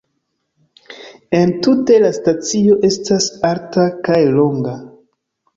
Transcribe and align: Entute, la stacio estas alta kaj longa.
Entute, 1.39 1.99
la 2.05 2.11
stacio 2.19 2.79
estas 2.89 3.29
alta 3.51 3.87
kaj 4.09 4.19
longa. 4.39 4.75